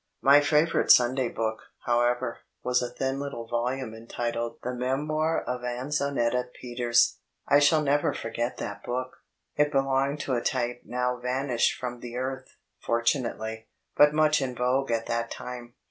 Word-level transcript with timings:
My 0.23 0.39
favourite 0.41 0.89
Sunday 0.89 1.29
book, 1.29 1.59
however, 1.85 2.39
was 2.63 2.81
a 2.81 2.89
thin 2.89 3.17
litde 3.19 3.47
volume 3.51 3.91
eniided 3.91 4.59
The 4.63 4.71
Mtmoir 4.71 5.45
ofAnzenetta 5.45 6.45
Peters. 6.59 7.19
I 7.47 7.59
shall 7.59 7.83
never 7.83 8.11
forget 8.11 8.57
chat 8.57 8.81
book. 8.83 9.17
It 9.57 9.71
belonged 9.71 10.19
to 10.21 10.33
a 10.33 10.41
type 10.41 10.81
now 10.85 11.17
vanished 11.19 11.77
from 11.79 11.99
the 11.99 12.15
earth 12.17 12.49
fortunately 12.79 13.67
but 13.95 14.11
much 14.11 14.41
in 14.41 14.55
vogue 14.55 14.89
at 14.89 15.05
that 15.05 15.29
time. 15.29 15.75